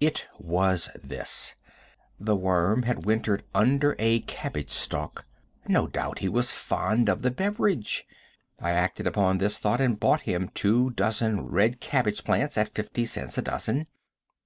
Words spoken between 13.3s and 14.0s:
a dozen.